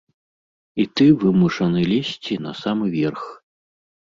І 0.83 0.85
ты 0.99 1.05
вымушаны 1.23 1.81
лезці 1.91 2.39
на 2.47 2.53
самы 2.63 2.85
верх. 2.99 3.23